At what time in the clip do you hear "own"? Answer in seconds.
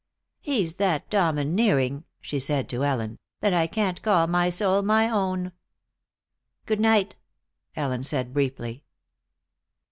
5.07-5.51